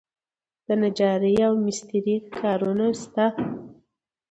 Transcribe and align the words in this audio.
د 0.65 0.67
نجارۍ 0.81 1.35
او 1.47 1.53
مسترۍ 1.65 2.15
کارونه 2.39 2.85
شته؟ 3.01 3.25